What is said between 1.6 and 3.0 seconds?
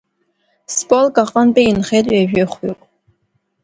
инхеит ҩажәеихәҩык.